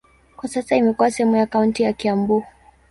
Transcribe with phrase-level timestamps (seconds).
[0.35, 2.43] Kwa sasa imekuwa sehemu ya kaunti ya Kiambu.